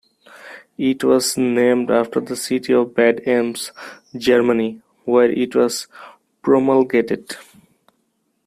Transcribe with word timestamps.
It 0.79 1.03
was 1.03 1.37
named 1.37 1.91
after 1.91 2.19
the 2.21 2.35
city 2.35 2.73
of 2.73 2.95
Bad 2.95 3.21
Ems, 3.27 3.71
Germany, 4.17 4.81
where 5.05 5.29
it 5.29 5.55
was 5.55 5.85
promulgated. 6.41 7.35